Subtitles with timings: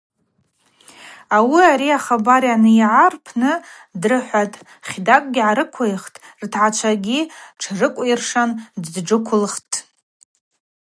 [1.35, 3.51] Ауи ари ахабар анйагӏа рпны
[4.01, 7.19] дрыхӏватӏ, хьатӏакӏв гӏарыквихтӏ, ртгӏачвагьи
[7.59, 8.49] тшрыкӏвйыршан
[8.93, 9.73] дджвыквылтӏ.